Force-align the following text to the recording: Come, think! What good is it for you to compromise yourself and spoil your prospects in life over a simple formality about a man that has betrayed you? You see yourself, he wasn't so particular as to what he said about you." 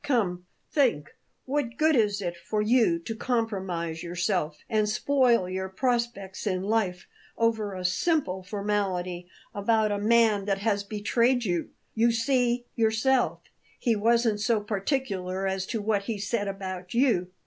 Come, 0.03 0.47
think! 0.71 1.15
What 1.45 1.77
good 1.77 1.95
is 1.95 2.23
it 2.23 2.35
for 2.35 2.59
you 2.59 2.97
to 3.01 3.15
compromise 3.15 4.01
yourself 4.01 4.57
and 4.67 4.89
spoil 4.89 5.47
your 5.47 5.69
prospects 5.69 6.47
in 6.47 6.63
life 6.63 7.05
over 7.37 7.75
a 7.75 7.85
simple 7.85 8.41
formality 8.41 9.27
about 9.53 9.91
a 9.91 9.99
man 9.99 10.45
that 10.45 10.57
has 10.57 10.83
betrayed 10.83 11.45
you? 11.45 11.69
You 11.93 12.11
see 12.11 12.65
yourself, 12.75 13.41
he 13.77 13.95
wasn't 13.95 14.39
so 14.41 14.59
particular 14.59 15.45
as 15.45 15.67
to 15.67 15.83
what 15.83 16.05
he 16.05 16.17
said 16.17 16.47
about 16.47 16.95
you." 16.95 17.27